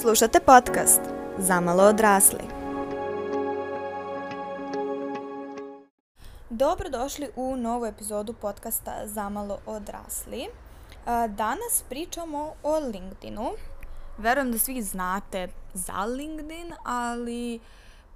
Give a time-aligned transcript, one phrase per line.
[0.00, 1.00] Slušate podcast
[1.38, 2.38] Zamalo odrasli.
[6.50, 10.46] Dobrodošli u novu epizodu podcasta Zamalo odrasli.
[11.28, 13.50] Danas pričamo o LinkedInu.
[14.18, 17.60] Verujem da svi znate za LinkedIn, ali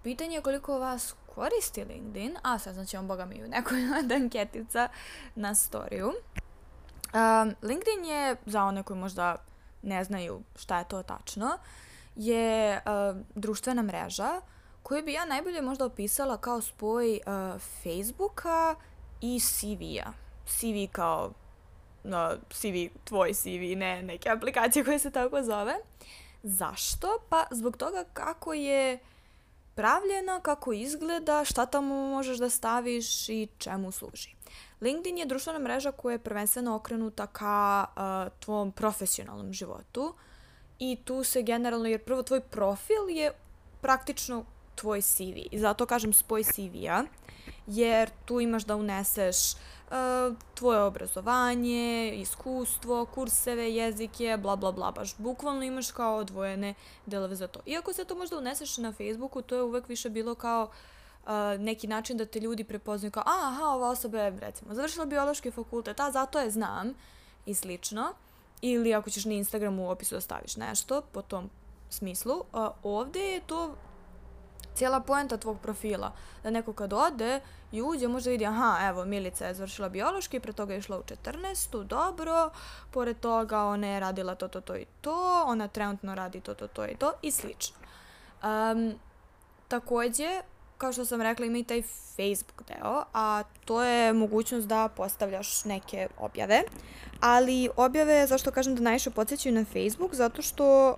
[0.03, 4.13] pitanje je koliko vas koristi LinkedIn, a sad znači on boga mi u nekoj od
[4.13, 4.89] anketica
[5.35, 6.07] na storiju.
[6.07, 9.48] Um, LinkedIn je, za one koji možda
[9.83, 11.59] ne znaju šta je to tačno,
[12.17, 14.41] je uh, društvena mreža
[14.82, 18.75] koju bi ja najbolje možda opisala kao spoj uh, Facebooka
[19.21, 20.13] i CV-a.
[20.46, 21.33] CV kao
[22.05, 22.11] uh,
[22.50, 25.75] CV, tvoj CV, ne neke aplikacije koje se tako zove.
[26.43, 27.19] Zašto?
[27.29, 28.99] Pa zbog toga kako je
[29.79, 34.34] pravljena, kako izgleda, šta tamo možeš da staviš i čemu služi.
[34.81, 40.14] LinkedIn je društvena mreža koja je prvenstveno okrenuta ka uh, tvom profesionalnom životu
[40.78, 43.33] i tu se generalno, jer prvo tvoj profil je
[43.80, 44.44] praktično
[44.75, 47.05] tvoj CV zato kažem spoj CV-a,
[47.67, 49.77] jer tu imaš da uneseš uh,
[50.55, 56.75] tvoje obrazovanje, iskustvo, kurseve, jezike, bla bla bla, baš bukvalno imaš kao odvojene
[57.06, 57.61] delove za to.
[57.67, 60.70] Iako se to možda uneseš na Facebooku, to je uvek više bilo kao
[61.22, 65.50] uh, neki način da te ljudi prepoznaju kao, aha, ova osoba je, recimo, završila biološki
[65.50, 66.95] fakultet, a zato je znam
[67.47, 68.12] i slično.
[68.61, 71.50] Ili ako ćeš na Instagramu u opisu da staviš nešto po tom
[71.91, 72.45] smislu.
[72.52, 73.75] A, ovde je to
[74.78, 76.12] cijela poenta tvog profila.
[76.42, 77.40] Da neko kad ode
[77.72, 81.02] i uđe može vidi, aha, evo, Milica je završila biološki, pre toga je išla u
[81.02, 81.84] 14.
[81.84, 82.50] Dobro,
[82.90, 86.66] pored toga ona je radila to, to, to i to, ona trenutno radi to, to,
[86.66, 87.76] to i to i slično.
[88.42, 88.94] Um,
[89.68, 90.40] takođe,
[90.78, 91.82] kao što sam rekla, ima i taj
[92.16, 96.62] Facebook deo, a to je mogućnost da postavljaš neke objave.
[97.20, 100.96] Ali objave, zašto kažem da najviše podsjećaju na Facebook, zato što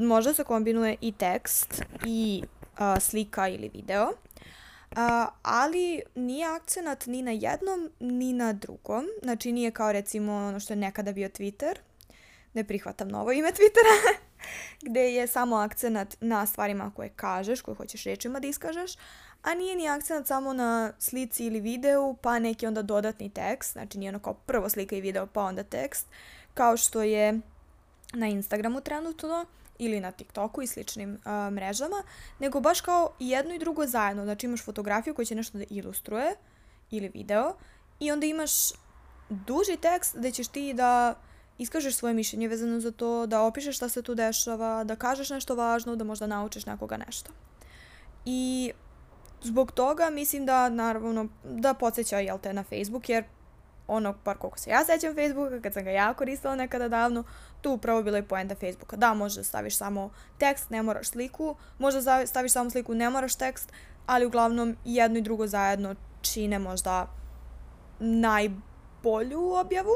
[0.00, 2.42] može se kombinuje i tekst i
[2.78, 4.12] a, slika ili video.
[4.96, 9.06] A, ali nije akcenat ni na jednom, ni na drugom.
[9.22, 11.74] Znači nije kao recimo ono što je nekada bio Twitter.
[12.54, 14.18] Ne prihvatam novo ime Twittera.
[14.82, 18.92] gde je samo akcenat na stvarima koje kažeš, koje hoćeš rečima da iskažeš,
[19.42, 23.98] a nije ni akcenat samo na slici ili videu, pa neki onda dodatni tekst, znači
[23.98, 26.06] nije ono kao prvo slika i video pa onda tekst,
[26.54, 27.40] kao što je
[28.12, 29.46] na Instagramu trenutno
[29.78, 32.02] ili na TikToku i sličnim uh, mrežama,
[32.38, 34.24] nego baš kao jedno i drugo zajedno.
[34.24, 36.34] Znači imaš fotografiju koja će nešto da ilustruje
[36.90, 37.54] ili video
[38.00, 38.52] i onda imaš
[39.28, 41.14] duži tekst gde ćeš ti da
[41.58, 45.54] iskažeš svoje mišljenje vezano za to, da opišeš šta se tu dešava, da kažeš nešto
[45.54, 47.30] važno, da možda naučiš nekoga nešto.
[48.24, 48.72] I
[49.42, 53.24] zbog toga mislim da naravno da podsjeća jel te na Facebook jer
[53.88, 57.24] ono par koliko se ja sećam Facebooka kad sam ga ja koristila nekada davno
[57.60, 58.96] tu upravo bila je poenta Facebooka.
[58.96, 63.34] Da možeš da staviš samo tekst ne moraš sliku možda staviš samo sliku ne moraš
[63.34, 63.72] tekst
[64.06, 67.06] ali uglavnom jedno i drugo zajedno čine možda
[68.00, 69.94] najbolju objavu.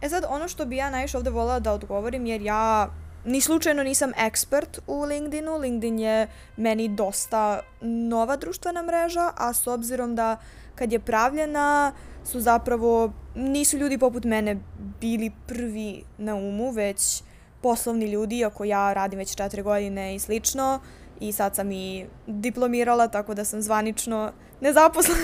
[0.00, 2.90] E sad, ono što bi ja najviše ovde volila da odgovorim, jer ja
[3.24, 9.66] ni slučajno nisam ekspert u LinkedInu, LinkedIn je meni dosta nova društvena mreža, a s
[9.66, 10.36] obzirom da
[10.74, 11.92] kad je pravljena
[12.28, 14.60] su zapravo, nisu ljudi poput mene
[15.00, 17.22] bili prvi na umu, već
[17.62, 20.80] poslovni ljudi, ako ja radim već četiri godine i slično,
[21.20, 25.20] i sad sam i diplomirala, tako da sam zvanično nezaposlena.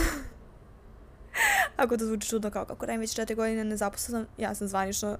[1.76, 5.18] Ako to zvuči čudno kao kako radim već četiri godine nezaposlena, ja sam zvanično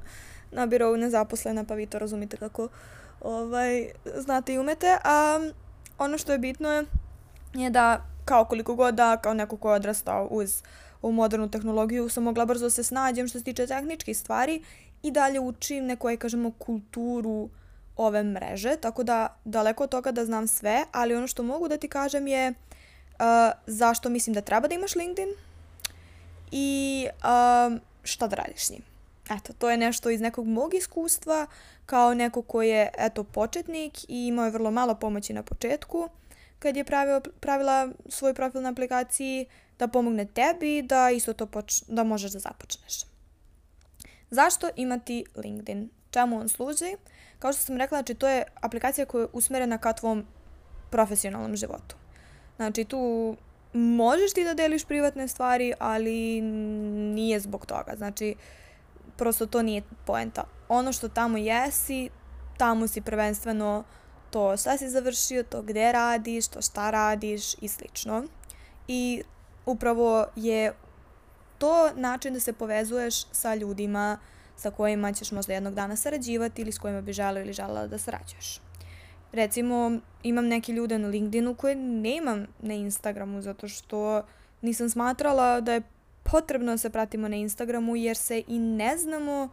[0.50, 2.68] na birovu nezaposlena, pa vi to razumite kako
[3.20, 4.98] ovaj, znate i umete.
[5.04, 5.40] A
[5.98, 6.84] ono što je bitno je,
[7.54, 10.62] je da kao koliko god da, kao neko ko je odrastao uz
[11.04, 14.62] u modernu tehnologiju, sam mogla brzo se snađem što se tiče tehničkih stvari
[15.02, 17.48] i dalje učim nekoje, kažemo, kulturu
[17.96, 21.76] ove mreže, tako da daleko od toga da znam sve, ali ono što mogu da
[21.76, 23.24] ti kažem je uh,
[23.66, 25.28] zašto mislim da treba da imaš LinkedIn,
[26.56, 28.82] i um, šta da radiš s njim.
[29.30, 31.46] Eto, to je nešto iz nekog mog iskustva,
[31.86, 36.08] kao neko ko je, eto, početnik i imao je vrlo malo pomoći na početku,
[36.58, 39.46] kad je pravio, pravila svoj profil na aplikaciji,
[39.78, 43.04] da pomogne tebi da isto to poč da možeš da započneš.
[44.30, 45.90] Zašto imati LinkedIn?
[46.10, 46.96] Čemu on služi?
[47.38, 50.26] Kao što sam rekla, znači to je aplikacija koja je usmerena ka tvom
[50.90, 51.96] profesionalnom životu.
[52.56, 53.36] Znači tu
[53.72, 57.92] možeš ti da deliš privatne stvari, ali nije zbog toga.
[57.96, 58.34] Znači,
[59.16, 60.44] prosto to nije poenta.
[60.68, 62.10] Ono što tamo jesi,
[62.56, 63.84] tamo si prvenstveno
[64.30, 68.24] to šta si završio, to gde radiš, to šta radiš i slično.
[68.88, 69.22] I
[69.66, 70.72] upravo je
[71.58, 74.18] to način da se povezuješ sa ljudima
[74.56, 77.98] sa kojima ćeš možda jednog dana sarađivati ili s kojima bi želeo ili želela da
[77.98, 78.60] sarađuješ.
[79.32, 84.22] Recimo, imam neke ljude na LinkedInu koje nemam na Instagramu zato što
[84.62, 85.82] nisam smatrala da je
[86.22, 89.48] potrebno da se pratimo na Instagramu jer se i ne znamo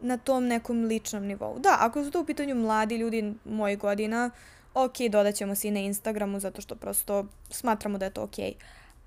[0.00, 1.58] na tom nekom ličnom nivou.
[1.58, 4.30] Da, ako su to u pitanju mladi ljudi mojih godina,
[4.74, 8.36] ok, dodat ćemo se i na Instagramu zato što prosto smatramo da je to ok.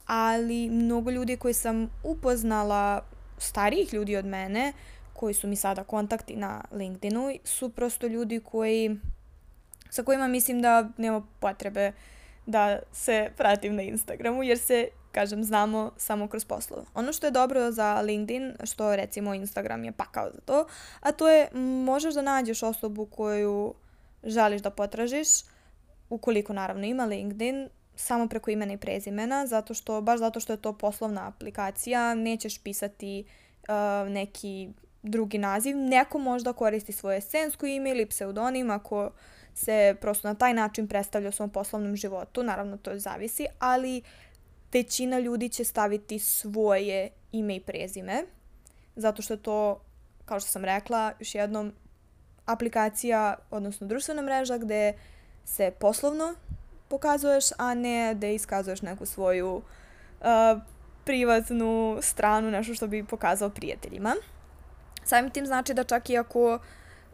[0.08, 3.02] Ali mnogo ljudi koji sam upoznala,
[3.38, 4.74] starijih ljudi od mene,
[5.14, 8.98] koji su mi sada kontakti na LinkedInu, su prosto ljudi koji,
[9.90, 11.92] sa kojima mislim da nema potrebe
[12.46, 16.84] da se pratim na Instagramu, jer se kažem, znamo samo kroz poslove.
[16.94, 20.66] Ono što je dobro za LinkedIn, što recimo Instagram je pakao za to,
[21.00, 21.50] a to je
[21.86, 23.74] možeš da nađeš osobu koju
[24.24, 25.28] želiš da potražiš,
[26.10, 30.62] ukoliko naravno ima LinkedIn, samo preko imena i prezimena, zato što, baš zato što je
[30.62, 34.70] to poslovna aplikacija, nećeš pisati uh, neki
[35.04, 35.78] drugi naziv.
[35.78, 39.12] Neko možda koristi svoje escensko ime ili pseudonim ako
[39.54, 44.02] se prosto na taj način predstavlja u svom poslovnom životu, naravno to zavisi, ali
[44.74, 48.24] većina ljudi će staviti svoje ime i prezime,
[48.96, 49.82] zato što je to,
[50.26, 51.74] kao što sam rekla, još jednom
[52.46, 54.94] aplikacija, odnosno društvena mreža gde
[55.46, 56.36] se poslovno
[56.88, 60.62] pokazuješ, a ne da iskazuješ neku svoju uh,
[61.06, 64.16] privatnu stranu, nešto što bi pokazao prijateljima.
[65.04, 66.60] Samim tim znači da čak i ako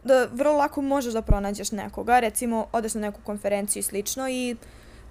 [0.04, 4.56] da vrlo lako možeš da pronađeš nekoga, recimo odeš na neku konferenciju i slično i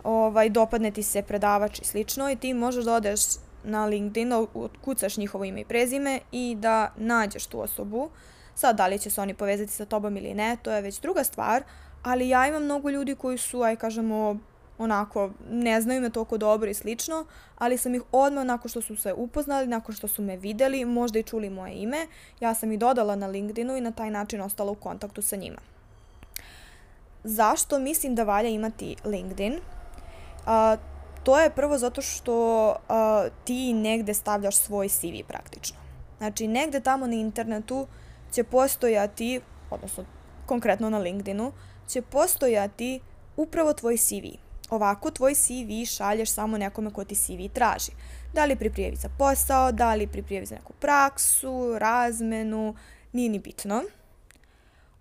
[0.03, 3.19] ovaj, dopadne ti se predavač i slično i ti možeš da odeš
[3.63, 4.45] na LinkedIn, da
[4.85, 8.09] kucaš njihovo ime i prezime i da nađeš tu osobu.
[8.55, 11.23] Sad, da li će se oni povezati sa tobom ili ne, to je već druga
[11.23, 11.63] stvar,
[12.03, 14.37] ali ja imam mnogo ljudi koji su, aj kažemo,
[14.77, 17.25] onako, ne znaju me toliko dobro i slično,
[17.57, 21.19] ali sam ih odmah nakon što su se upoznali, nakon što su me videli, možda
[21.19, 22.07] i čuli moje ime,
[22.39, 25.59] ja sam ih dodala na LinkedInu i na taj način ostala u kontaktu sa njima.
[27.23, 29.59] Zašto mislim da valja imati LinkedIn?
[30.45, 30.77] A,
[31.23, 35.77] to je prvo zato što a, ti negde stavljaš svoj CV praktično.
[36.17, 37.87] Znači, negde tamo na internetu
[38.31, 40.05] će postojati, odnosno
[40.45, 41.51] konkretno na LinkedInu,
[41.87, 42.99] će postojati
[43.37, 44.25] upravo tvoj CV.
[44.73, 47.91] Ovako tvoj CV šalješ samo nekome ko ti CV traži.
[48.33, 52.75] Da li pri prijavi za posao, da li pri prijavi za neku praksu, razmenu,
[53.11, 53.83] nije ni bitno.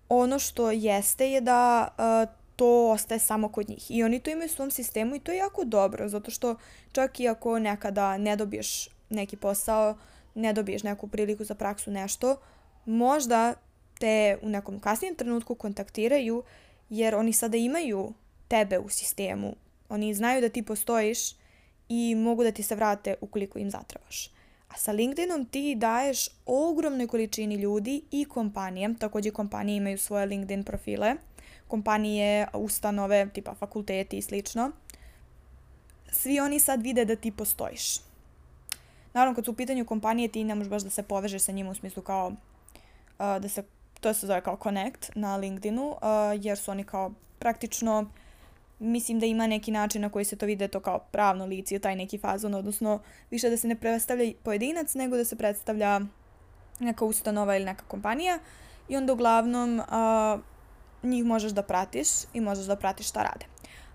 [0.09, 3.91] Ono što jeste je da uh, to ostaje samo kod njih.
[3.91, 6.55] I oni to imaju u svom sistemu i to je jako dobro, zato što
[6.91, 9.97] čak i ako nekada ne dobiješ neki posao,
[10.35, 12.35] ne dobiješ neku priliku za praksu, nešto,
[12.85, 13.53] možda
[13.99, 16.43] te u nekom kasnijem trenutku kontaktiraju
[16.89, 18.13] jer oni sada imaju
[18.47, 19.55] tebe u sistemu.
[19.93, 21.19] Oni znaju da ti postojiš
[21.89, 24.27] i mogu da ti se vrate ukoliko im zatrebaš.
[24.69, 30.63] A sa LinkedInom ti daješ ogromnoj količini ljudi i kompanije, takođe kompanije imaju svoje LinkedIn
[30.63, 31.15] profile,
[31.67, 34.71] kompanije, ustanove, tipa fakulteti i slično,
[36.11, 37.99] svi oni sad vide da ti postojiš.
[39.13, 41.71] Naravno, kad su u pitanju kompanije, ti ne možeš baš da se povežeš sa njima
[41.71, 42.35] u smislu kao uh,
[43.17, 43.63] da se,
[44.01, 45.97] to se zove kao connect na LinkedInu, uh,
[46.41, 48.09] jer su oni kao praktično,
[48.83, 51.95] mislim da ima neki način na koji se to vide to kao pravno lice, taj
[51.95, 52.99] neki fazon, odnosno
[53.31, 56.01] više da se ne predstavlja pojedinac, nego da se predstavlja
[56.79, 58.39] neka ustanova ili neka kompanija
[58.89, 60.39] i onda uglavnom uh,
[61.03, 63.45] njih možeš da pratiš i možeš da pratiš šta rade.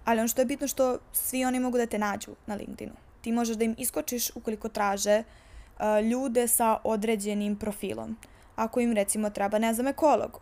[0.05, 2.93] Ali ono što je bitno što svi oni mogu da te nađu na LinkedInu.
[3.21, 8.17] Ti možeš da im iskočiš ukoliko traže uh, ljude sa određenim profilom.
[8.57, 10.41] Ako im recimo treba, ne znam, ekolog,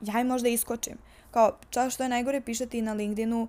[0.00, 0.98] ja im možda iskočim.
[1.30, 3.48] Kao, čas što je najgore pišati na LinkedInu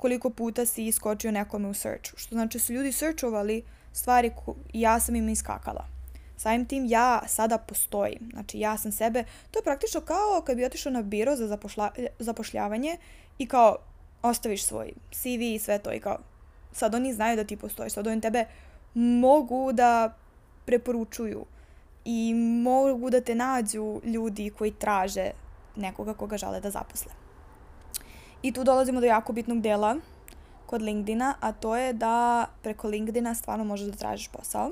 [0.00, 2.16] koliko puta si iskočio nekome u searchu.
[2.16, 5.84] Što znači su ljudi searchovali stvari ko ja sam im iskakala.
[6.36, 8.30] Samim tim ja sada postojim.
[8.32, 11.90] Znači ja sam sebe, to je praktično kao kad bi otišao na biro za zapošla,
[12.18, 12.96] zapošljavanje
[13.38, 13.76] i kao
[14.22, 16.18] ostaviš svoj CV i sve to i kao
[16.72, 18.44] sad oni znaju da ti postojiš, sad oni tebe
[18.94, 20.14] mogu da
[20.64, 21.44] preporučuju
[22.04, 25.30] i mogu da te nađu ljudi koji traže
[25.76, 27.19] nekoga koga žele da zaposle.
[28.42, 29.96] I tu dolazimo do jako bitnog dela
[30.66, 34.70] kod LinkedIna, a to je da preko LinkedIna stvarno možeš da tražiš posao.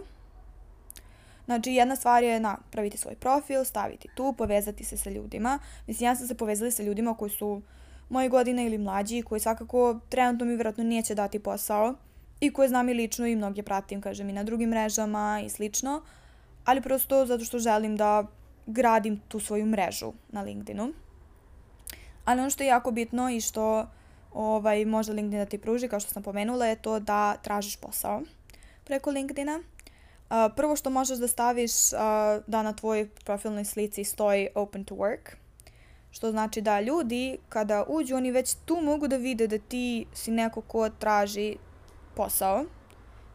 [1.44, 5.58] Znači, jedna stvar je napraviti svoj profil, staviti tu, povezati se sa ljudima.
[5.86, 7.62] Mislim, ja sam se povezala sa ljudima koji su
[8.08, 11.94] moje godine ili mlađi, koji svakako trenutno mi vjerojatno neće dati posao
[12.40, 16.02] i koje znam i lično i mnoge pratim, kažem, i na drugim mrežama i slično,
[16.64, 18.26] ali prosto zato što želim da
[18.66, 20.92] gradim tu svoju mrežu na LinkedInu.
[22.28, 23.86] Ali ono što je jako bitno i što
[24.32, 28.22] ovaj, može LinkedIn da ti pruži, kao što sam pomenula, je to da tražiš posao
[28.84, 29.60] preko LinkedIna
[30.28, 31.90] Uh, prvo što možeš da staviš
[32.46, 35.36] da na tvojoj profilnoj slici stoji open to work,
[36.10, 40.30] što znači da ljudi kada uđu oni već tu mogu da vide da ti si
[40.30, 41.56] neko ko traži
[42.14, 42.64] posao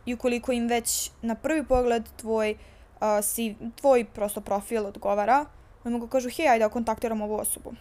[0.05, 5.45] i ukoliko im već na prvi pogled tvoj, uh, si, tvoj prosto profil odgovara,
[5.83, 7.73] oni mogu kažu hej, ajde da kontaktiramo ovu osobu.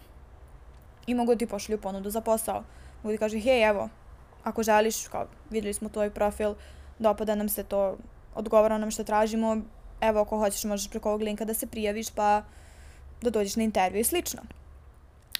[1.06, 2.64] I mogu da ti pošalju ponudu za posao.
[3.02, 3.88] Mogu da kažu hej, evo,
[4.44, 6.54] ako želiš, kao videli smo tvoj profil,
[6.98, 7.96] dopada nam se to,
[8.34, 9.56] odgovara nam što tražimo,
[10.00, 12.42] evo ako hoćeš možeš preko ovog linka da se prijaviš pa
[13.22, 14.42] da dođeš na intervju i slično.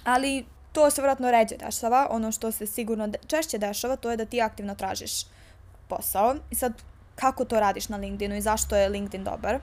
[0.05, 4.17] Ali to se vjerojatno ređe dešava, ono što se sigurno de češće dešava to je
[4.17, 5.13] da ti aktivno tražiš
[5.89, 6.35] posao.
[6.51, 6.73] I sad
[7.15, 9.59] kako to radiš na LinkedInu i zašto je LinkedIn dobar?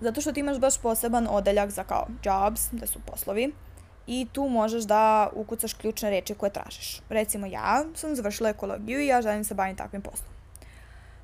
[0.00, 3.52] Zato što ti imaš baš poseban odeljak za kao jobs, da su poslovi,
[4.08, 7.00] i tu možeš da ukucaš ključne reči koje tražiš.
[7.08, 10.30] Recimo ja sam završila ekologiju i ja želim se baviti takvim poslom.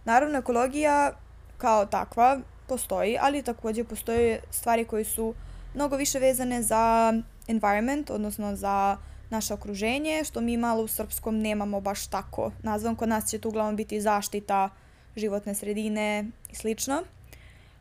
[0.04, 1.12] Naravno, ekologija
[1.58, 5.34] kao takva postoji, ali takođe postoje stvari koje su
[5.74, 7.14] mnogo više vezane za
[7.48, 8.96] environment, odnosno za
[9.30, 12.96] naše okruženje, što mi malo u srpskom nemamo baš tako nazvan.
[12.96, 14.70] Kod nas će tu uglavnom biti zaštita
[15.16, 17.02] životne sredine i slično,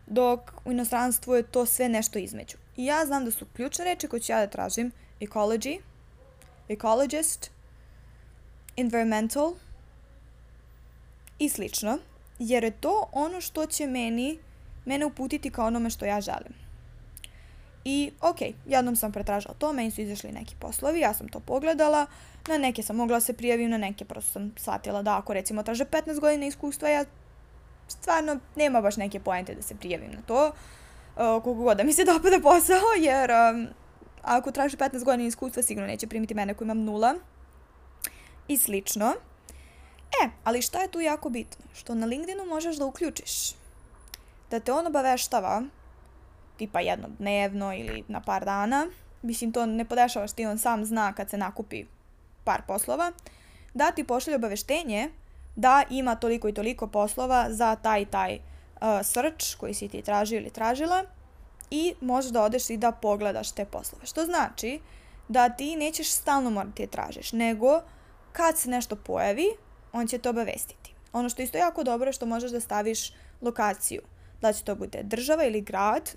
[0.07, 2.62] dok u inostranstvu je to sve nešto između.
[2.77, 5.79] I ja znam da su ključne reči koje ću ja da tražim ecology,
[6.69, 7.51] ecologist,
[8.77, 9.53] environmental
[11.39, 11.97] i slično,
[12.39, 14.39] jer je to ono što će meni,
[14.85, 16.53] mene uputiti kao onome što ja želim.
[17.85, 22.05] I, ok, jednom sam pretražala to, meni su izašli neki poslovi, ja sam to pogledala,
[22.47, 25.63] na neke sam mogla da se prijavim, na neke prosto sam shvatila da ako recimo
[25.63, 27.05] traže 15 godina iskustva, ja
[27.87, 30.53] stvarno nema baš neke poente da se prijavim na to, uh,
[31.15, 33.67] koliko god da mi se dopada posao, jer um,
[34.21, 37.15] ako traži 15 godina iskustva, sigurno neće primiti mene koji imam nula
[38.47, 39.13] i slično.
[40.23, 41.65] E, ali šta je tu jako bitno?
[41.73, 43.51] Što na LinkedInu možeš da uključiš
[44.51, 45.63] da te on obaveštava
[46.57, 48.87] tipa jedno dnevno ili na par dana,
[49.21, 51.85] mislim to ne podešava što i on sam zna kad se nakupi
[52.43, 53.11] par poslova,
[53.73, 55.09] da ti pošalje obaveštenje
[55.55, 58.52] da ima toliko i toliko poslova za taj taj uh,
[59.03, 61.03] search koji si ti tražio ili tražila
[61.71, 64.05] i možeš da odeš i da pogledaš te poslove.
[64.05, 64.79] Što znači
[65.27, 67.81] da ti nećeš stalno morati je tražiš, nego
[68.31, 69.47] kad se nešto pojavi,
[69.93, 70.93] on će te obavestiti.
[71.13, 74.01] Ono što isto jako dobro je što možeš da staviš lokaciju.
[74.41, 76.09] Da će to bude država ili grad,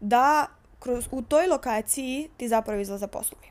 [0.00, 0.46] da
[0.78, 3.46] kroz, u toj lokaciji ti zapravo izlaza poslovi.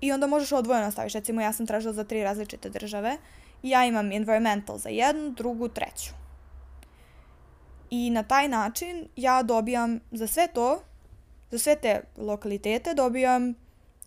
[0.00, 1.12] I onda možeš odvojeno staviš.
[1.12, 3.16] Recimo, ja sam tražila za tri različite države.
[3.62, 6.25] Ja imam environmental za jednu, drugu, treću.
[7.90, 10.82] I na taj način ja dobijam za sve to,
[11.50, 13.54] za sve te lokalitete dobijam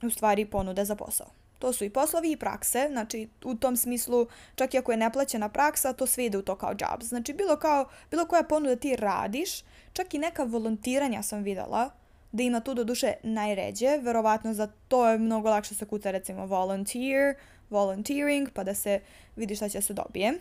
[0.03, 1.27] u stvari ponude za posao.
[1.59, 5.49] To su i poslovi i prakse, znači u tom smislu čak i ako je neplaćena
[5.49, 7.05] praksa, to sve ide u to kao jobs.
[7.05, 9.61] Znači bilo, kao, bilo koja ponuda ti radiš,
[9.93, 11.89] čak i neka volontiranja sam videla,
[12.31, 16.45] da ima tu do duše najređe, verovatno za to je mnogo lakše se kuca recimo
[16.45, 17.35] volunteer,
[17.69, 19.01] volunteering, pa da se
[19.35, 20.33] vidi šta će se dobije.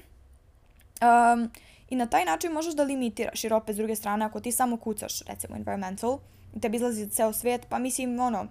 [1.01, 1.51] Um,
[1.91, 4.77] I na taj način možeš da limitiraš, jer opet s druge strane, ako ti samo
[4.77, 6.19] kucaš, recimo environmental,
[6.55, 8.47] i tebi izlazi ceo svijet, pa mislim, ono,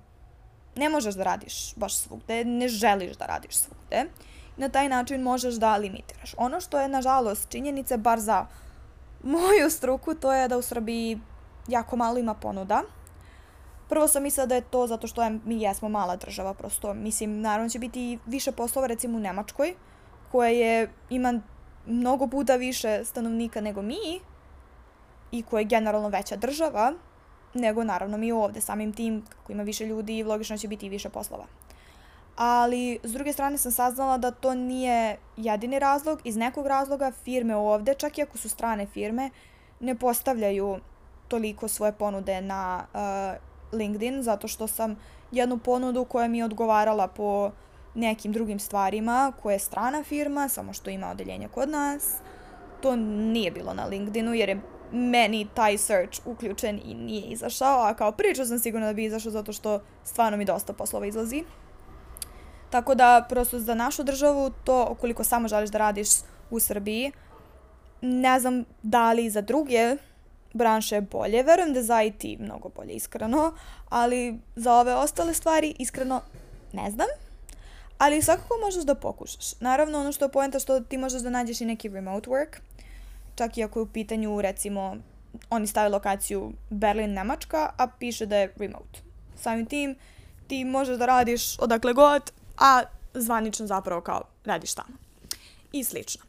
[0.76, 4.06] ne možeš da radiš baš svugde, ne želiš da radiš svugde.
[4.58, 6.36] I na taj način možeš da limitiraš.
[6.38, 8.46] Ono što je, nažalost, činjenica, bar za
[9.24, 11.20] moju struku, to je da u Srbiji
[11.68, 12.84] jako malo ima ponuda.
[13.90, 17.42] Prvo sam mislila da je to zato što je, mi jesmo mala država, prosto, mislim,
[17.42, 19.76] naravno će biti više poslova, recimo u Nemačkoj,
[20.32, 21.42] koja je, ima
[21.88, 24.20] mnogo puta više stanovnika nego mi
[25.32, 26.94] i koja je generalno veća država
[27.54, 28.62] nego naravno mi ovde.
[28.62, 31.46] Samim tim, kako ima više ljudi, logično će biti i više poslova.
[32.36, 36.22] Ali, s druge strane sam saznala da to nije jedini razlog.
[36.24, 39.30] Iz nekog razloga firme ovde, čak i ako su strane firme,
[39.80, 40.80] ne postavljaju
[41.28, 44.96] toliko svoje ponude na uh, LinkedIn, zato što sam
[45.32, 47.52] jednu ponudu koja mi je odgovarala po
[47.98, 52.16] nekim drugim stvarima koja je strana firma, samo što ima odeljenje kod nas.
[52.82, 54.62] To nije bilo na LinkedInu jer je
[54.92, 59.32] meni taj search uključen i nije izašao, a kao priča sam sigurna da bi izašao
[59.32, 61.44] zato što stvarno mi dosta poslova izlazi.
[62.70, 66.08] Tako da, prosto za našu državu, to koliko samo želiš da radiš
[66.50, 67.12] u Srbiji,
[68.02, 69.98] ne znam da li za druge
[70.54, 73.54] branše bolje, verujem da za IT mnogo bolje, iskreno,
[73.90, 76.22] ali za ove ostale stvari, iskreno,
[76.74, 77.08] ne znam.
[77.98, 79.60] Ali svakako možeš da pokušaš.
[79.60, 82.58] Naravno, ono što je poenta što ti možeš da nađeš i neki remote work,
[83.36, 84.98] čak i ako je u pitanju, recimo,
[85.50, 89.00] oni stave lokaciju Berlin, Nemačka, a piše da je remote.
[89.36, 89.96] Samim tim,
[90.48, 94.98] ti možeš da radiš odakle god, a zvanično zapravo kao radiš tamo.
[95.72, 96.24] I slično.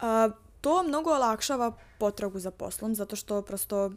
[0.00, 3.92] Uh, to mnogo olakšava potragu za poslom, zato što prosto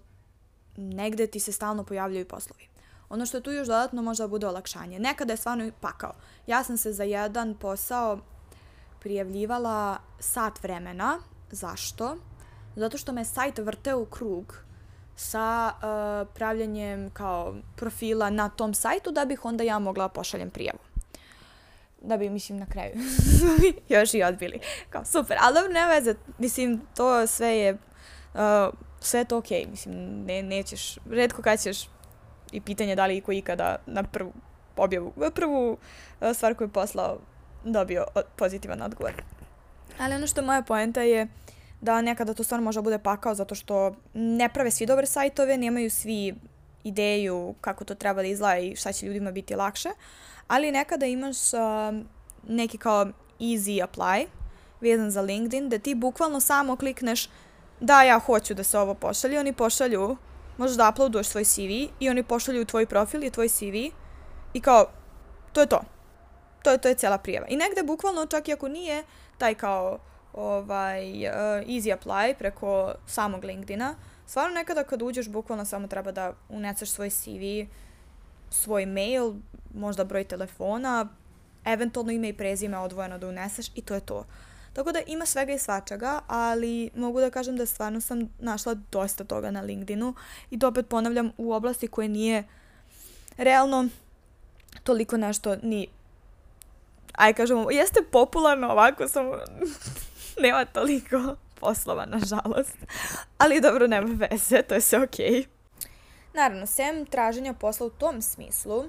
[0.78, 2.68] negde ti se stalno pojavljaju poslovi.
[3.10, 5.00] Ono što tu još dodatno može da bude olakšanje.
[5.00, 6.14] Nekada je stvarno pakao.
[6.48, 8.20] Ja sam se za jedan posao
[9.00, 11.20] prijavljivala sat vremena.
[11.52, 12.18] Zašto?
[12.76, 14.58] Zato što me sajt vrteo u krug
[15.16, 20.80] sa uh, pravljanjem kao profila na tom sajtu da bih onda ja mogla pošaljem prijavu.
[22.02, 22.92] Da bi, mislim, na kraju
[23.90, 24.60] još i odbili.
[24.90, 26.16] Kao, super, ali dobro, nema veze.
[26.38, 29.66] Mislim, to sve je, uh, sve je to okej.
[29.66, 29.70] Okay.
[29.70, 29.96] Mislim,
[30.26, 31.90] ne, nećeš, redko kad ćeš
[32.52, 34.34] i pitanje da li iko ikada na prvu
[34.78, 37.18] objavu, prvu uh, stvar koju je poslao
[37.64, 39.14] dobio pozitivan odgovor.
[40.00, 41.28] Ali ono što moja poenta je
[41.82, 45.58] da nekada to stvarno može da bude pakao zato što ne prave svi dobre sajtove,
[45.58, 46.36] nemaju svi
[46.84, 49.90] ideju kako to treba da izgleda i šta će ljudima biti lakše,
[50.48, 51.60] ali nekada imaš uh,
[52.48, 53.06] neki kao
[53.40, 54.28] easy apply
[54.82, 57.30] vezan za LinkedIn, da ti bukvalno samo klikneš
[57.80, 60.18] da ja hoću da se ovo pošalje, oni pošalju,
[60.58, 63.76] možeš da uploaduješ svoj CV i oni pošalju tvoj profil i tvoj CV
[64.54, 64.86] i kao,
[65.54, 65.82] to je to.
[66.64, 67.48] To je, to je cijela prijava.
[67.50, 69.04] I negde bukvalno čak i ako nije
[69.38, 70.00] taj kao
[70.34, 71.34] ovaj, uh,
[71.68, 73.96] easy apply preko samog LinkedIna,
[74.26, 77.72] stvarno nekada kad uđeš bukvalno samo treba da uneseš svoj CV,
[78.50, 79.34] svoj mail,
[79.74, 81.08] možda broj telefona,
[81.66, 84.26] eventualno ime i prezime odvojeno da uneseš i to je to.
[84.78, 89.24] Tako da ima svega i svačega, ali mogu da kažem da stvarno sam našla dosta
[89.24, 90.14] toga na LinkedInu
[90.50, 92.44] i to opet ponavljam u oblasti koje nije
[93.38, 93.88] realno
[94.84, 95.88] toliko nešto ni
[97.14, 99.34] aj kažemo, jeste popularno ovako samo
[100.44, 102.78] nema toliko poslova, nažalost.
[103.38, 105.32] Ali dobro, nema veze, to je sve okej.
[105.32, 105.46] Okay.
[106.34, 108.86] Naravno, sem traženja posla u tom smislu,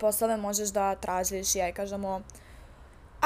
[0.00, 2.22] poslove možeš da tražiš, ja kažemo,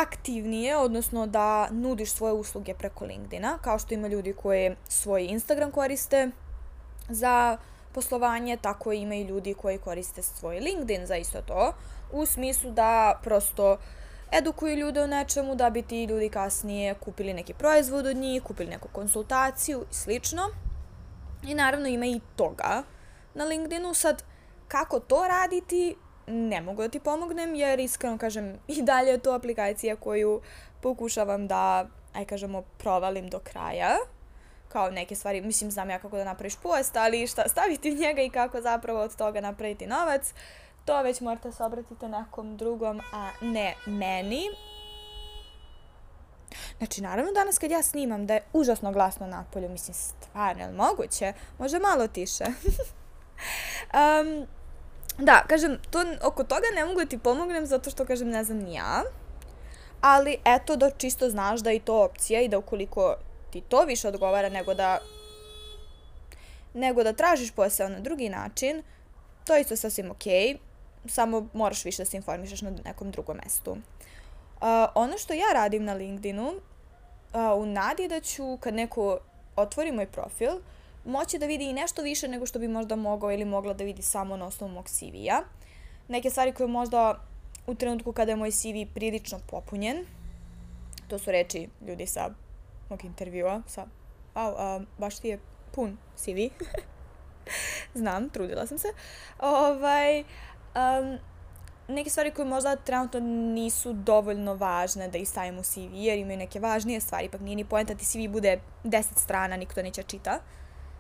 [0.03, 5.71] aktivnije, odnosno da nudiš svoje usluge preko LinkedIna, kao što ima ljudi koji svoj Instagram
[5.71, 6.31] koriste
[7.09, 7.57] za
[7.93, 11.73] poslovanje, tako ima i ljudi koji koriste svoj LinkedIn za isto to,
[12.13, 13.77] u smislu da prosto
[14.33, 18.71] edukuju ljude o nečemu da bi ti ljudi kasnije kupili neki proizvod od njih, kupili
[18.71, 20.43] neku konsultaciju i slično.
[21.43, 22.83] I naravno ima i toga
[23.35, 23.95] na LinkedInu.
[23.95, 24.23] Sad,
[24.69, 25.97] kako to raditi,
[26.31, 30.41] ne mogu da ti pomognem jer iskreno kažem i dalje je to aplikacija koju
[30.81, 33.97] pokušavam da, aj kažemo, provalim do kraja
[34.73, 38.31] kao neke stvari, mislim znam ja kako da napraviš post, ali šta staviti njega i
[38.31, 40.35] kako zapravo od toga napraviti novac,
[40.85, 44.43] to već morate se obratiti nekom drugom, a ne meni.
[46.79, 51.33] Znači, naravno danas kad ja snimam da je užasno glasno napolju, mislim, stvarno, je moguće?
[51.59, 52.45] Može malo tiše.
[54.01, 54.47] um,
[55.19, 58.59] da, kažem, to, oko toga ne mogu da ti pomognem zato što, kažem, ne znam
[58.59, 59.03] ni ja.
[60.01, 63.17] Ali, eto, da čisto znaš da je to opcija i da ukoliko
[63.51, 64.99] ti to više odgovara nego da
[66.75, 68.83] nego da tražiš posao na drugi način,
[69.45, 70.33] to je isto sasvim okej.
[70.33, 70.71] Okay
[71.07, 73.71] samo moraš više da se informišeš na nekom drugom mestu.
[73.71, 73.79] Uh,
[74.95, 79.19] ono što ja radim na LinkedInu, uh, u nadi da ću kad neko
[79.57, 80.51] otvori moj profil,
[81.05, 84.03] moći da vidi i nešto više nego što bi možda mogao ili mogla da vidi
[84.03, 85.43] samo na osnovu mog CV-a.
[86.09, 87.27] Neke stvari koje možda
[87.67, 90.05] u trenutku kada je moj CV prilično popunjen,
[91.09, 92.31] to su reči ljudi sa
[92.91, 93.87] mog intervjua, sa,
[94.35, 95.41] wow, uh, baš ti je
[95.73, 96.39] pun CV.
[98.01, 98.89] Znam, trudila sam se.
[99.39, 100.27] Ovaj, uh,
[100.75, 101.19] um,
[101.89, 103.21] neke stvari koje možda trenutno
[103.55, 107.57] nisu dovoljno važne da ih stavim u CV, jer imaju neke važnije stvari, ipak nije
[107.57, 110.41] ni poenta da ti CV bude 10 strana, niko to neće čita,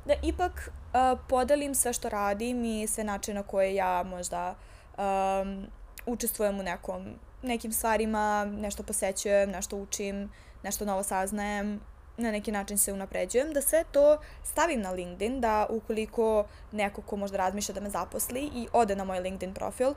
[0.04, 4.54] da ipak uh, podelim sve što radim i sve načine na koje ja možda
[4.98, 5.66] um,
[6.06, 7.06] učestvujem u nekom,
[7.42, 10.30] nekim stvarima, nešto posećujem, nešto učim,
[10.62, 11.80] nešto novo saznajem,
[12.16, 17.16] na neki način se unapređujem, da sve to stavim na LinkedIn, da ukoliko neko ko
[17.16, 19.94] možda razmišlja da me zaposli i ode na moj LinkedIn profil,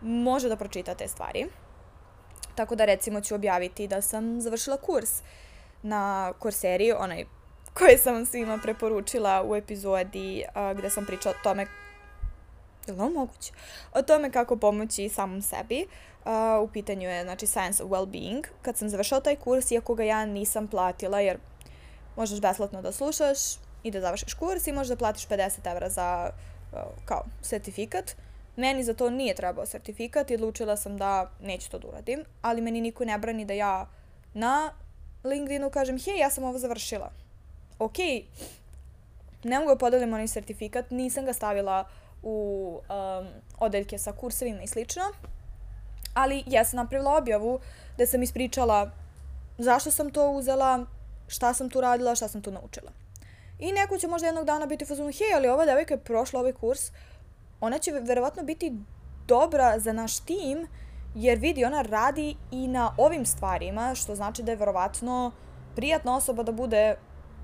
[0.00, 1.46] može da pročita te stvari.
[2.54, 5.22] Tako da recimo ću objaviti da sam završila kurs
[5.82, 7.24] na Courseri, onaj
[7.74, 11.66] koji sam vam svima preporučila u epizodi uh, gde sam pričala o tome
[12.86, 13.52] je li moguće?
[13.92, 15.86] O tome kako pomoći samom sebi.
[16.24, 18.44] Uh, u pitanju je, znači, Science of Wellbeing.
[18.62, 21.38] Kad sam završila taj kurs, iako ga ja nisam platila, jer
[22.16, 23.38] možeš besplatno da slušaš
[23.82, 26.30] i da završiš kurs i možeš da platiš 50 evra za
[27.04, 28.16] kao sertifikat.
[28.56, 32.60] Meni za to nije trebao sertifikat i odlučila sam da neću to da uradim, ali
[32.60, 33.86] meni niko ne brani da ja
[34.34, 34.72] na
[35.24, 37.23] LinkedInu kažem, hej, ja sam ovo završila.
[37.78, 37.98] Ok,
[39.44, 41.84] ne mogu da podelim onaj sertifikat, nisam ga stavila
[42.22, 45.02] u um, odeljke sa kursevima i slično,
[46.14, 47.60] ali ja sam napravila objavu
[47.98, 48.90] da sam ispričala
[49.58, 50.86] zašto sam to uzela,
[51.28, 52.90] šta sam tu radila, šta sam tu naučila.
[53.58, 56.52] I neko će možda jednog dana biti fazonu, hej, ali ova devojka je prošla ovaj
[56.52, 56.90] kurs,
[57.60, 58.72] ona će verovatno biti
[59.26, 60.66] dobra za naš tim,
[61.14, 65.32] jer vidi, ona radi i na ovim stvarima, što znači da je verovatno
[65.76, 66.96] prijatna osoba da bude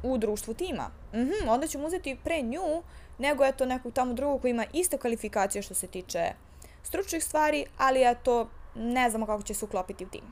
[0.02, 0.90] u društvu tima.
[1.14, 2.82] Mhm, onda ćemo uzeti pre nju
[3.18, 6.32] nego eto nekog tamo drugog koji ima iste kvalifikacije što se tiče
[6.82, 10.24] stručnih stvari, ali eto ne znamo kako će se uklopiti u tim.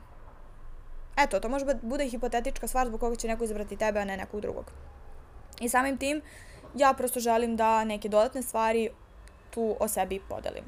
[1.17, 4.41] Eto, to može bude hipotetička stvar zbog koga će neko izabrati tebe, a ne nekog
[4.41, 4.71] drugog.
[5.59, 6.21] I samim tim,
[6.75, 8.89] ja prosto želim da neke dodatne stvari
[9.51, 10.63] tu o sebi podelim.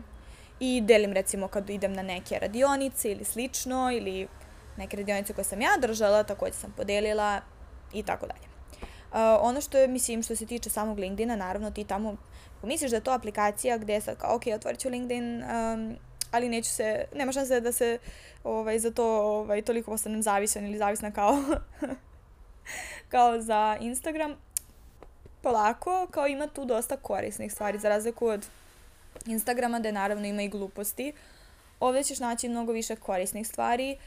[0.60, 4.28] I delim recimo kad idem na neke radionice ili slično, ili
[4.78, 7.42] neke radionice koje sam ja držala, takođe sam podelila
[7.94, 8.51] i tako dalje.
[9.12, 12.16] Uh, ono što je, mislim, što se tiče samog LinkedIna, naravno ti tamo,
[12.58, 15.96] ako misliš da je to aplikacija gde sad kao, ok, otvorit ću LinkedIn, um,
[16.32, 18.00] ali neću se, nema šanse da se
[18.44, 21.38] ovaj, za to ovaj, toliko postanem zavisan ili zavisna kao,
[23.14, 24.36] kao za Instagram.
[25.42, 28.48] Polako, kao ima tu dosta korisnih stvari, za razliku od
[29.26, 31.14] Instagrama, gde naravno ima i gluposti.
[31.80, 33.98] Ovde ćeš naći mnogo više korisnih stvari,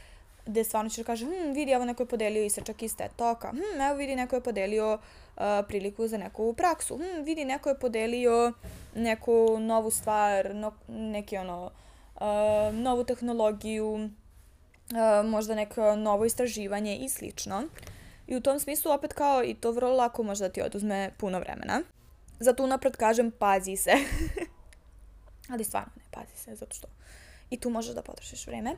[0.45, 3.81] gde stvarno ćeš da kaže, hm, vidi, evo neko je podelio isečak iz TED-toka, hm,
[3.81, 8.53] evo vidi, neko je podelio uh, priliku za neku praksu, hm, vidi, neko je podelio
[8.95, 11.71] neku novu stvar, no, neki ono,
[12.15, 12.21] uh,
[12.75, 17.63] novu tehnologiju, uh, možda neko novo istraživanje i slično.
[18.27, 21.39] I u tom smislu opet kao i to vrlo lako može da ti oduzme puno
[21.39, 21.81] vremena.
[22.39, 23.91] Zato unapred kažem pazi se.
[25.51, 26.87] Ali stvarno ne pazi se, zato što
[27.49, 28.71] i tu možeš da potrošiš vreme.
[28.71, 28.77] Uh,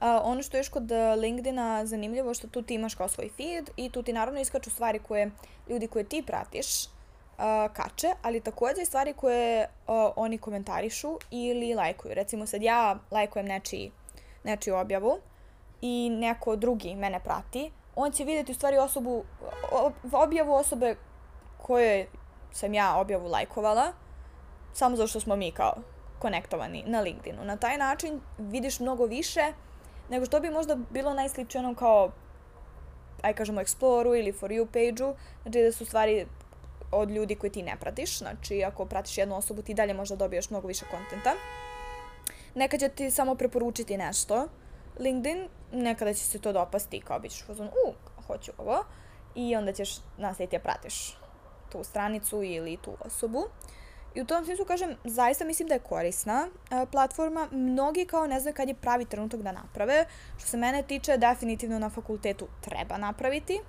[0.00, 3.90] ono što je još kod LinkedIna zanimljivo što tu ti imaš kao svoj feed i
[3.90, 5.30] tu ti naravno iskaču stvari koje
[5.68, 11.74] ljudi koje ti pratiš uh, kače, ali takođe i stvari koje uh, oni komentarišu ili
[11.74, 12.14] lajkuju.
[12.14, 13.92] Recimo sad ja lajkujem nečiji,
[14.44, 15.18] nečiju objavu
[15.80, 19.24] i neko drugi mene prati, on će videti u stvari osobu,
[20.12, 20.96] objavu osobe
[21.62, 22.06] koje
[22.52, 23.92] sam ja objavu lajkovala,
[24.72, 25.74] samo zato što smo mi kao
[26.18, 27.44] konektovani na LinkedInu.
[27.44, 29.52] Na taj način vidiš mnogo više
[30.08, 32.10] nego što bi možda bilo najsličije onom kao
[33.22, 36.26] aj kažemo Exploru ili For You page-u, znači da su stvari
[36.92, 40.50] od ljudi koje ti ne pratiš, znači ako pratiš jednu osobu ti dalje možda dobijaš
[40.50, 41.34] mnogo više kontenta.
[42.54, 44.48] Nekad će ti samo preporučiti nešto,
[45.00, 47.92] LinkedIn, nekada će se to dopasti kao bit ćeš fazon, u,
[48.26, 48.84] hoću ovo,
[49.34, 51.18] i onda ćeš nastaviti da pratiš
[51.72, 53.44] tu stranicu ili tu osobu.
[54.16, 57.48] I u tom smislu kažem, zaista mislim da je korisna uh, platforma.
[57.50, 60.06] Mnogi kao ne znaju kad je pravi trenutak da naprave.
[60.38, 63.60] Što se mene tiče, definitivno na fakultetu treba napraviti.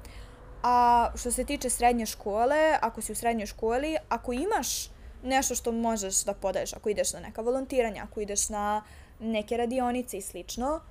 [0.63, 4.89] A što se tiče srednje škole, ako si u srednjoj školi, ako imaš
[5.23, 8.83] nešto što možeš da podaješ, ako ideš na neka volontiranja, ako ideš na
[9.19, 10.81] neke radionice i slično,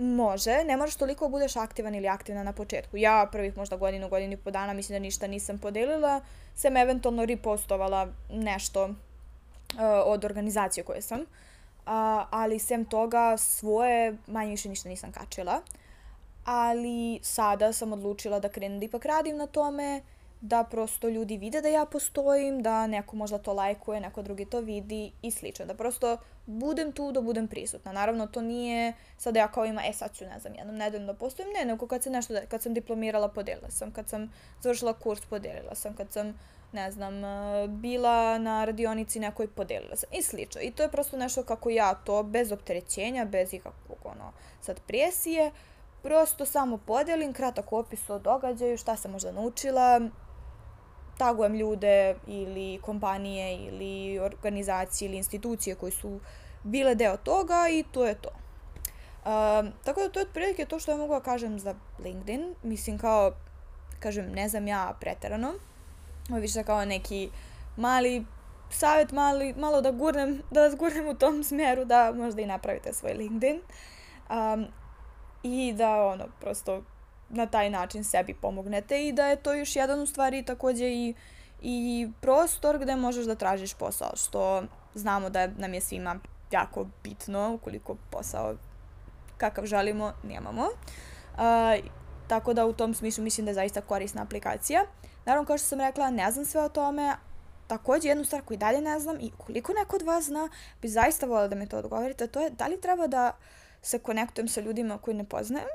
[0.00, 2.96] može, ne moraš toliko da budeš aktivan ili aktivna na početku.
[2.96, 6.20] Ja prvih možda godinu, godinu i po dana mislim da ništa nisam podelila,
[6.54, 8.94] sam eventualno repostovala nešto uh,
[10.04, 11.26] od organizacije koje sam, uh,
[12.30, 15.60] ali sem toga svoje manje više ništa nisam kačila.
[16.44, 20.02] Ali sada sam odlučila da krenem da ipak radim na tome,
[20.40, 24.60] da prosto ljudi vide da ja postojim, da neko možda to lajkuje, neko drugi to
[24.60, 25.66] vidi i slično.
[25.66, 26.16] Da prosto
[26.58, 27.92] budem tu, da budem prisutna.
[27.92, 31.14] Naravno, to nije sad ja kao ima, e sad ću, ne znam, jednom nedeljom da
[31.14, 35.20] postojim, ne, nego kad se nešto, kad sam diplomirala, podelila sam, kad sam završila kurs,
[35.20, 36.38] podelila sam, kad sam,
[36.72, 40.60] ne znam, e, bila na radionici nekoj, podelila sam i slično.
[40.60, 45.50] I to je prosto nešto kako ja to, bez opterećenja, bez ikakvog, ono, sad presije,
[46.02, 50.00] prosto samo podelim, kratak opis o događaju, šta sam možda naučila,
[51.20, 56.20] tagujem ljude ili kompanije ili organizacije ili institucije koji su
[56.62, 58.30] bile deo toga i to je to.
[58.30, 62.54] Um, tako da to je otprilike to što ja mogu da kažem za LinkedIn.
[62.62, 63.32] Mislim kao,
[63.98, 65.52] kažem, ne znam ja preterano.
[66.28, 67.30] Ovo je više kao neki
[67.76, 68.24] mali
[68.70, 72.92] savjet, mali, malo da gurnem, da vas gurnem u tom smeru da možda i napravite
[72.92, 73.60] svoj LinkedIn.
[74.30, 74.66] Um,
[75.42, 76.82] I da ono, prosto
[77.30, 81.14] na taj način sebi pomognete i da je to još jedan u stvari takođe i,
[81.62, 84.62] i prostor gde možeš da tražiš posao, što
[84.94, 86.16] znamo da nam je svima
[86.50, 88.54] jako bitno ukoliko posao
[89.38, 90.62] kakav želimo nemamo.
[90.62, 91.90] Uh,
[92.28, 94.84] tako da u tom smislu mislim da je zaista korisna aplikacija.
[95.24, 97.16] Naravno, kao što sam rekla, ne znam sve o tome,
[97.66, 100.48] takođe jednu stvar koju dalje ne znam i koliko neko od vas zna,
[100.82, 103.32] bi zaista volila da mi to odgovorite, to je da li treba da
[103.82, 105.68] se konektujem sa ljudima koji ne poznajem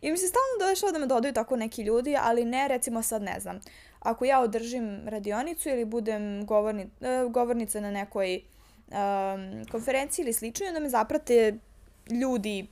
[0.00, 3.22] I mi se stalno dešava da me dodaju tako neki ljudi, ali ne recimo sad
[3.22, 3.60] ne znam.
[4.00, 8.40] Ako ja održim radionicu ili budem govorni, uh, govornica na nekoj
[8.88, 11.58] um, konferenciji ili slično, onda me zaprate
[12.10, 12.66] ljudi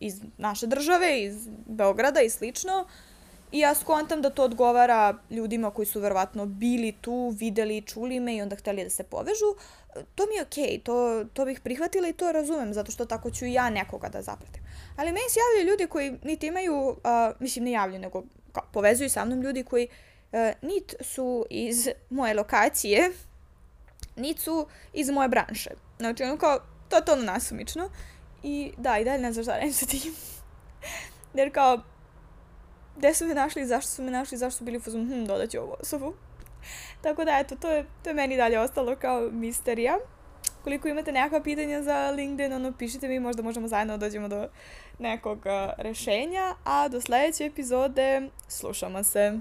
[0.00, 2.86] iz naše države, iz Beograda i slično,
[3.52, 8.36] I ja skontam da to odgovara ljudima koji su verovatno bili tu, videli, čuli me
[8.36, 9.54] i onda hteli da se povežu.
[10.14, 13.30] To mi je okej, okay, to, to bih prihvatila i to razumem, zato što tako
[13.30, 14.62] ću ja nekoga da zapratim.
[14.96, 16.96] Ali meni se javljaju ljudi koji niti imaju, uh,
[17.40, 19.88] mislim ne javljaju, nego kao, povezuju sa mnom ljudi koji
[20.32, 23.10] uh, nit su iz moje lokacije,
[24.16, 25.70] nit su iz moje branše.
[25.98, 27.90] Znači ono kao, to nasumično.
[28.42, 30.14] I da, i dalje ne znaš sa tim.
[31.34, 31.80] Jer kao,
[32.96, 35.50] gde su me našli, zašto su me našli, zašto su bili u fazom, hm, dodat
[35.50, 36.14] ću ovu osobu.
[37.02, 39.98] Tako da, eto, to je, to je meni dalje ostalo kao misterija.
[40.64, 44.48] Koliko imate nekakva pitanja za LinkedIn, ono, pišite mi, možda možemo zajedno da dođemo do
[44.98, 45.38] nekog
[45.78, 49.40] rešenja, a do sledeće epizode slušamo se.